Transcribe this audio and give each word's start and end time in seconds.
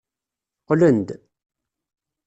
Qqlen-d. 0.61 1.09